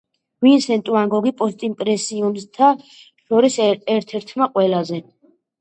[0.45, 2.71] ვინსენტ ვან გოგი– პოსტიმპრესიონისტთა
[3.27, 3.59] შორის
[3.99, 5.03] ერთ-ერთმა ყველაზე